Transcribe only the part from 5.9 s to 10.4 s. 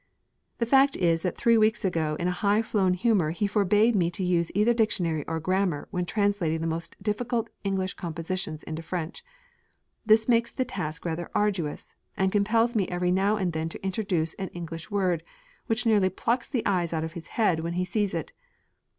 when translating the most difficult English composition into French. This